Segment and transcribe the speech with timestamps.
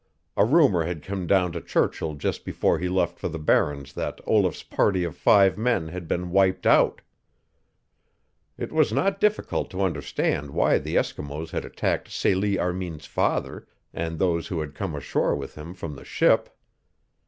[0.35, 4.19] A rumor had come down to Churchill just before he left for the Barrens that
[4.25, 7.01] Olaf's party of five men had been wiped out.
[8.57, 14.17] It was not difficult to understand why the Eskimos had attacked Celie Armin's father and
[14.17, 16.49] those who had come ashore with him from the ship.